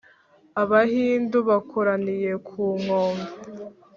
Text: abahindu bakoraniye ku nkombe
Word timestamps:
abahindu 0.61 1.37
bakoraniye 1.49 2.31
ku 2.47 2.61
nkombe 2.81 3.25